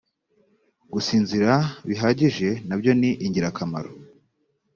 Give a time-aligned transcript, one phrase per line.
[0.93, 1.53] gusinzira
[1.87, 3.91] bihagije na byo ni ingirakamaro.